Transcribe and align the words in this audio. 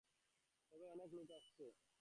তবে 0.71 0.85
অনেক 0.87 1.09
লোক 1.13 1.29
আসছে। 1.31 1.65